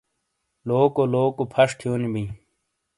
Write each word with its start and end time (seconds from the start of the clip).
لوکو 0.67 1.03
لوکو 1.13 1.43
پھَش 1.53 1.69
تھیونی 1.79 2.09
بئیں۔ 2.13 2.31